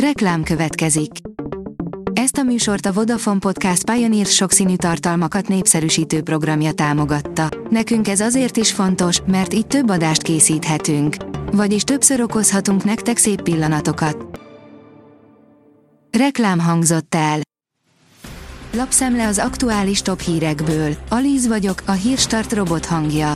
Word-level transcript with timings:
Reklám 0.00 0.42
következik. 0.42 1.10
Ezt 2.12 2.36
a 2.36 2.42
műsort 2.42 2.86
a 2.86 2.92
Vodafone 2.92 3.38
Podcast 3.38 3.90
Pioneer 3.90 4.26
sokszínű 4.26 4.76
tartalmakat 4.76 5.48
népszerűsítő 5.48 6.22
programja 6.22 6.72
támogatta. 6.72 7.48
Nekünk 7.70 8.08
ez 8.08 8.20
azért 8.20 8.56
is 8.56 8.72
fontos, 8.72 9.20
mert 9.26 9.54
így 9.54 9.66
több 9.66 9.90
adást 9.90 10.22
készíthetünk. 10.22 11.16
Vagyis 11.52 11.82
többször 11.82 12.20
okozhatunk 12.20 12.84
nektek 12.84 13.16
szép 13.16 13.42
pillanatokat. 13.42 14.40
Reklám 16.18 16.58
hangzott 16.60 17.14
el. 17.14 17.40
Lapszemle 18.72 19.26
az 19.26 19.38
aktuális 19.38 20.02
top 20.02 20.20
hírekből. 20.20 20.96
Alíz 21.08 21.46
vagyok, 21.46 21.82
a 21.86 21.92
hírstart 21.92 22.52
robot 22.52 22.86
hangja. 22.86 23.32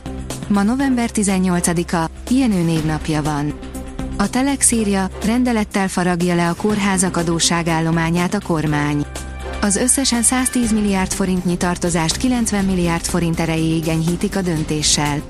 Ma 0.47 0.63
november 0.63 1.09
18-a, 1.13 2.09
Jenő 2.29 2.63
névnapja 2.63 3.21
van. 3.21 3.60
A 4.21 4.29
Telex 4.29 4.71
írja, 4.71 5.09
rendelettel 5.25 5.87
faragja 5.87 6.35
le 6.35 6.49
a 6.49 6.53
kórházak 6.53 7.17
adósságállományát 7.17 8.33
a 8.33 8.39
kormány. 8.39 9.05
Az 9.61 9.75
összesen 9.75 10.21
110 10.21 10.71
milliárd 10.71 11.11
forintnyi 11.11 11.57
tartozást 11.57 12.17
90 12.17 12.65
milliárd 12.65 13.05
forint 13.05 13.39
erejéig 13.39 13.87
enyhítik 13.87 14.35
a 14.35 14.41
döntéssel. 14.41 15.21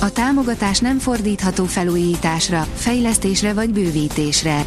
A 0.00 0.12
támogatás 0.12 0.78
nem 0.78 0.98
fordítható 0.98 1.64
felújításra, 1.64 2.66
fejlesztésre 2.74 3.52
vagy 3.52 3.70
bővítésre. 3.70 4.64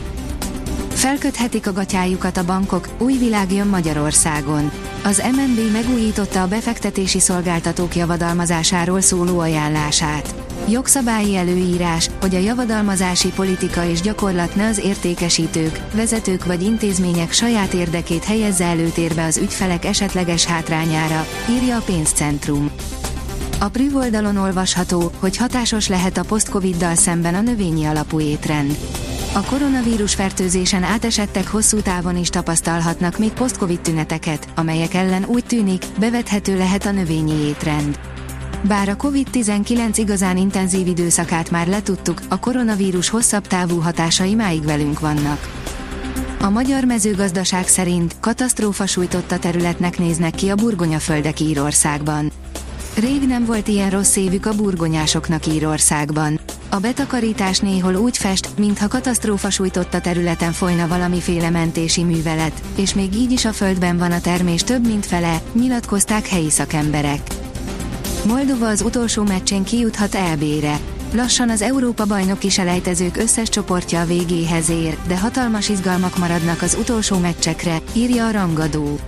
Felköthetik 1.08 1.68
a 1.68 1.74
gatyájukat 1.74 2.38
a 2.38 2.46
bankok, 2.46 2.88
új 3.00 3.14
világ 3.14 3.52
jön 3.52 3.68
Magyarországon. 3.68 4.72
Az 5.04 5.24
MNB 5.32 5.72
megújította 5.72 6.42
a 6.42 6.48
befektetési 6.48 7.20
szolgáltatók 7.20 7.96
javadalmazásáról 7.96 9.02
szóló 9.02 9.40
ajánlását. 9.40 10.36
Jogszabályi 10.70 11.36
előírás, 11.36 12.10
hogy 12.22 12.36
a 12.36 12.40
javadalmazási 12.40 13.30
politika 13.30 13.86
és 13.86 14.02
gyakorlat 14.02 14.56
ne 14.56 14.68
az 14.68 14.78
értékesítők, 14.78 15.80
vezetők 15.94 16.46
vagy 16.46 16.64
intézmények 16.64 17.32
saját 17.32 17.74
érdekét 17.74 18.24
helyezze 18.24 18.66
előtérbe 18.66 19.24
az 19.24 19.38
ügyfelek 19.38 19.86
esetleges 19.86 20.46
hátrányára, 20.46 21.26
írja 21.50 21.78
a 21.78 21.82
pénzcentrum. 21.86 22.72
A 23.60 23.70
Prüv 23.70 23.96
oldalon 23.96 24.38
olvasható, 24.38 25.12
hogy 25.20 25.38
hatásos 25.38 25.88
lehet 25.88 26.18
a 26.18 26.24
post-covid-dal 26.24 26.96
szemben 26.96 27.36
a 27.36 27.42
növényi 27.42 27.86
alapú 27.86 28.20
étrend. 28.20 28.78
A 29.34 29.44
koronavírus 29.44 30.16
fertőzésen 30.16 30.84
átesettek 30.84 31.48
hosszú 31.48 31.82
távon 31.82 32.18
is 32.18 32.30
tapasztalhatnak 32.30 33.18
még 33.18 33.32
post-covid 33.32 33.80
tüneteket, 33.80 34.48
amelyek 34.56 34.94
ellen 34.94 35.26
úgy 35.26 35.46
tűnik, 35.46 35.86
bevethető 36.00 36.58
lehet 36.58 36.86
a 36.86 36.92
növényi 36.92 37.48
étrend. 37.48 38.00
Bár 38.62 38.90
a 38.90 38.96
COVID-19 38.96 39.94
igazán 39.96 40.38
intenzív 40.38 40.88
időszakát 40.88 41.52
már 41.52 41.68
letudtuk, 41.68 42.22
a 42.28 42.40
koronavírus 42.40 43.10
hosszabb 43.10 43.48
távú 43.48 43.80
hatásai 43.80 44.34
máig 44.34 44.66
velünk 44.66 45.00
vannak. 45.00 45.50
A 46.42 46.50
magyar 46.50 46.84
mezőgazdaság 46.84 47.68
szerint 47.68 48.16
katasztrófa 48.20 48.86
sújtotta 48.86 49.40
területnek 49.40 49.98
néznek 49.98 50.36
ki 50.36 50.50
a 50.50 50.56
burgonyaföldek 50.56 51.40
Írországban. 51.40 52.32
Rég 52.96 53.28
nem 53.28 53.46
volt 53.46 53.68
ilyen 53.68 53.90
rossz 53.90 54.16
évük 54.16 54.46
a 54.46 54.56
burgonyásoknak 54.56 55.46
Írországban. 55.48 56.40
A 56.70 56.78
betakarítás 56.80 57.60
néhol 57.60 57.96
úgy 57.96 58.18
fest, 58.18 58.50
mintha 58.58 58.88
katasztrófa 58.88 59.50
sújtotta 59.50 60.02
területen 60.02 60.52
folyna 60.52 60.88
valamiféle 60.88 61.50
mentési 61.50 62.04
művelet, 62.04 62.62
és 62.76 62.94
még 62.94 63.16
így 63.16 63.32
is 63.32 63.46
a 63.46 63.54
földben 63.54 63.98
van 63.98 64.12
a 64.12 64.22
termés 64.22 64.64
több 64.64 64.88
mint 64.88 65.06
fele, 65.06 65.42
nyilatkozták 65.54 66.28
helyi 66.28 66.50
szakemberek. 66.50 67.22
Moldova 68.26 68.68
az 68.68 68.82
utolsó 68.82 69.24
meccsén 69.24 69.64
kijuthat 69.64 70.16
EB-re. 70.16 70.80
Lassan 71.14 71.50
az 71.50 71.62
Európa-bajnoki 71.62 72.50
selejtezők 72.50 73.18
összes 73.18 73.50
csoportja 73.50 74.02
a 74.02 74.06
végéhez 74.06 74.70
ér, 74.70 74.98
de 75.08 75.20
hatalmas 75.20 75.70
izgalmak 75.70 76.18
maradnak 76.18 76.62
az 76.62 76.78
utolsó 76.80 77.18
meccsekre, 77.18 77.82
írja 77.94 78.28
a 78.28 78.32
rangadó. 78.32 79.00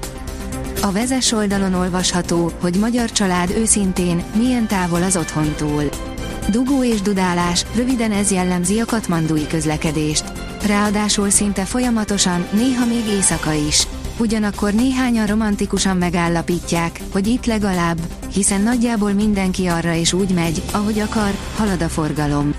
A 0.81 0.91
vezes 0.91 1.31
oldalon 1.31 1.73
olvasható, 1.73 2.51
hogy 2.59 2.75
magyar 2.75 3.11
család 3.11 3.49
őszintén, 3.49 4.23
milyen 4.35 4.67
távol 4.67 5.03
az 5.03 5.17
otthontól. 5.17 6.08
Dugó 6.51 6.83
és 6.83 7.01
dudálás, 7.01 7.65
röviden 7.75 8.11
ez 8.11 8.31
jellemzi 8.31 8.79
a 8.79 8.85
katmandúi 8.85 9.47
közlekedést. 9.47 10.23
Ráadásul 10.67 11.29
szinte 11.29 11.65
folyamatosan, 11.65 12.47
néha 12.51 12.85
még 12.85 13.05
éjszaka 13.07 13.53
is. 13.53 13.87
Ugyanakkor 14.17 14.73
néhányan 14.73 15.25
romantikusan 15.25 15.97
megállapítják, 15.97 16.99
hogy 17.11 17.27
itt 17.27 17.45
legalább, 17.45 17.97
hiszen 18.33 18.61
nagyjából 18.61 19.11
mindenki 19.11 19.67
arra 19.67 19.93
is 19.93 20.13
úgy 20.13 20.33
megy, 20.33 20.61
ahogy 20.71 20.99
akar, 20.99 21.31
halad 21.55 21.81
a 21.81 21.89
forgalom. 21.89 22.53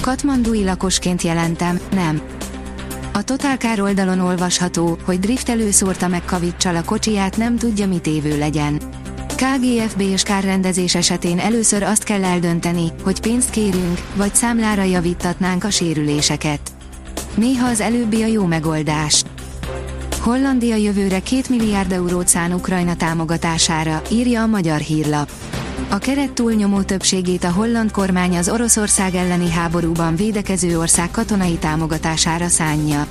Katmandúi 0.00 0.64
lakosként 0.64 1.22
jelentem, 1.22 1.80
nem. 1.90 2.20
A 3.12 3.22
Total 3.22 3.56
Car 3.56 3.80
oldalon 3.80 4.20
olvasható, 4.20 4.98
hogy 5.04 5.18
driftelő 5.18 5.70
szórta 5.70 6.08
meg 6.08 6.24
kavicsal 6.24 6.76
a 6.76 6.84
kocsiját 6.84 7.36
nem 7.36 7.56
tudja 7.56 7.86
mit 7.86 8.06
évő 8.06 8.38
legyen. 8.38 8.80
KGFB 9.40 10.00
és 10.00 10.22
kárrendezés 10.22 10.94
esetén 10.94 11.38
először 11.38 11.82
azt 11.82 12.02
kell 12.02 12.24
eldönteni, 12.24 12.92
hogy 13.02 13.20
pénzt 13.20 13.50
kérünk, 13.50 14.00
vagy 14.14 14.34
számlára 14.34 14.82
javítatnánk 14.82 15.64
a 15.64 15.70
sérüléseket. 15.70 16.60
Néha 17.34 17.68
az 17.68 17.80
előbbi 17.80 18.22
a 18.22 18.26
jó 18.26 18.44
megoldás. 18.44 19.24
Hollandia 20.20 20.76
jövőre 20.76 21.20
2 21.20 21.40
milliárd 21.48 21.92
eurót 21.92 22.28
szán 22.28 22.52
Ukrajna 22.52 22.96
támogatására, 22.96 24.02
írja 24.10 24.42
a 24.42 24.46
magyar 24.46 24.80
hírlap. 24.80 25.30
A 25.88 25.98
keret 25.98 26.32
túlnyomó 26.32 26.82
többségét 26.82 27.44
a 27.44 27.50
holland 27.52 27.90
kormány 27.90 28.36
az 28.36 28.48
Oroszország 28.48 29.14
elleni 29.14 29.50
háborúban 29.50 30.16
védekező 30.16 30.78
ország 30.78 31.10
katonai 31.10 31.54
támogatására 31.54 32.48
szánja. 32.48 33.06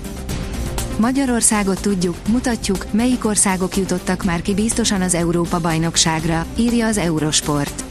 Magyarországot 1.00 1.82
tudjuk, 1.82 2.16
mutatjuk, 2.28 2.86
melyik 2.92 3.26
országok 3.26 3.78
jutottak 3.78 4.24
már 4.24 4.42
ki 4.42 4.54
biztosan 4.54 5.02
az 5.02 5.14
Európa-bajnokságra, 5.14 6.46
írja 6.58 6.88
az 6.88 6.98
Eurosport. 6.98 7.84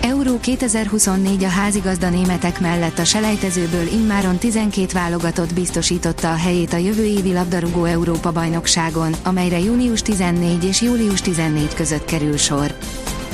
Euró 0.00 0.40
2024 0.40 1.44
a 1.44 1.48
házigazda 1.48 2.10
németek 2.10 2.60
mellett 2.60 2.98
a 2.98 3.04
selejtezőből 3.04 3.86
immáron 3.86 4.38
12 4.38 4.86
válogatott 4.92 5.54
biztosította 5.54 6.30
a 6.30 6.36
helyét 6.36 6.72
a 6.72 6.76
jövő 6.76 7.04
évi 7.04 7.32
labdarúgó 7.32 7.84
Európa-bajnokságon, 7.84 9.14
amelyre 9.22 9.58
június 9.58 10.02
14 10.02 10.64
és 10.64 10.80
július 10.82 11.20
14 11.20 11.74
között 11.74 12.04
kerül 12.04 12.36
sor. 12.36 12.74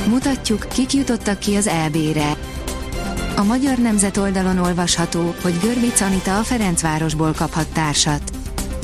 Mutatjuk, 0.06 0.66
kik 0.68 0.92
jutottak 0.92 1.38
ki 1.38 1.54
az 1.54 1.66
EB-re. 1.66 2.36
A 3.36 3.42
Magyar 3.42 3.78
Nemzet 3.78 4.16
oldalon 4.16 4.58
olvasható, 4.58 5.34
hogy 5.42 5.58
Görbic 5.62 6.00
Anita 6.00 6.38
a 6.38 6.42
Ferencvárosból 6.42 7.32
kaphat 7.32 7.66
társat. 7.72 8.37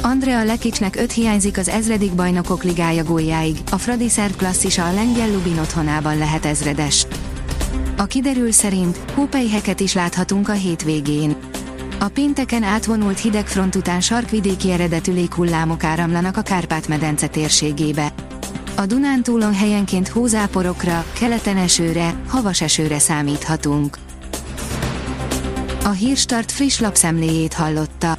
Andrea 0.07 0.45
Lekicsnek 0.45 0.97
öt 0.97 1.13
hiányzik 1.13 1.59
az 1.59 1.69
ezredik 1.69 2.13
bajnokok 2.13 2.63
ligája 2.63 3.05
góljáig, 3.05 3.57
a 3.71 3.79
Fradi 3.79 4.09
szerb 4.09 4.37
klasszisa 4.37 4.87
a 4.87 4.93
lengyel 4.93 5.31
Lubin 5.33 5.59
otthonában 5.59 6.19
lehet 6.19 6.45
ezredes. 6.45 7.07
A 7.97 8.05
kiderül 8.05 8.53
szerint 8.53 8.99
hópelyheket 9.15 9.81
is 9.81 9.95
láthatunk 9.95 10.49
a 10.49 10.53
hétvégén. 10.53 11.37
A 12.01 12.09
pénteken 12.09 12.63
átvonult 12.63 13.21
hidegfront 13.21 13.75
után 13.75 14.01
sarkvidéki 14.01 14.71
eredetű 14.71 15.13
léghullámok 15.13 15.85
áramlanak 15.85 16.37
a 16.37 16.43
Kárpát-medence 16.43 17.27
térségébe. 17.27 18.13
A 18.77 18.87
Dunántúlon 18.87 19.55
helyenként 19.55 20.09
hózáporokra, 20.09 21.05
keleten 21.19 21.57
esőre, 21.57 22.15
havas 22.29 22.61
esőre 22.61 22.99
számíthatunk. 22.99 23.99
A 25.85 25.91
Hírstart 25.91 26.53
friss 26.53 26.79
lapszemléjét 26.81 27.55
hallotta. 27.55 28.19